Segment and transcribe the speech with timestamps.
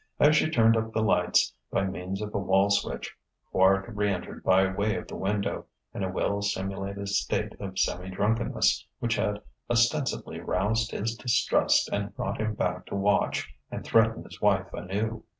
[0.19, 3.15] As she turned up the lights by means of a wall switch,
[3.53, 8.09] Quard re entered by way of the window, in a well simulated state of semi
[8.09, 14.23] drunkenness which had ostensibly roused his distrust and brought him back to watch and threaten
[14.23, 15.23] his wife anew....